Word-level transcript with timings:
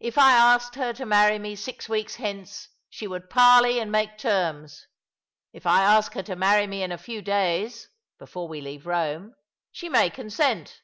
If 0.00 0.18
I 0.18 0.32
asked 0.32 0.74
her 0.74 0.92
to 0.92 1.06
marry 1.06 1.38
me 1.38 1.56
six 1.56 1.88
weeks 1.88 2.16
hence 2.16 2.68
she 2.90 3.06
would 3.06 3.30
parley 3.30 3.78
and 3.80 3.90
make 3.90 4.18
terms. 4.18 4.86
If 5.54 5.64
I 5.64 5.80
ask 5.80 6.12
her 6.12 6.22
^to 6.24 6.36
marry 6.36 6.66
me 6.66 6.82
in 6.82 6.92
a 6.92 6.98
few 6.98 7.22
days— 7.22 7.88
before 8.18 8.48
we 8.48 8.60
leave 8.60 8.82
Eome— 8.82 9.30
she 9.72 9.88
may 9.88 10.10
consent. 10.10 10.82